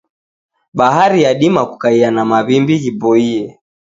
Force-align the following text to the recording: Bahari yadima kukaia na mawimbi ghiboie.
Bahari 0.73 1.21
yadima 1.25 1.61
kukaia 1.69 2.09
na 2.15 2.23
mawimbi 2.29 2.75
ghiboie. 2.81 3.39